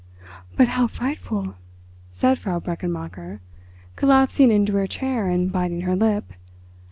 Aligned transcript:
"But 0.57 0.69
how 0.69 0.87
frightful!" 0.87 1.57
said 2.09 2.39
Frau 2.39 2.59
Brechenmacher, 2.59 3.39
collapsing 3.95 4.49
into 4.49 4.73
her 4.73 4.87
chair 4.87 5.27
and 5.27 5.51
biting 5.51 5.81
her 5.81 5.95
lip. 5.95 6.33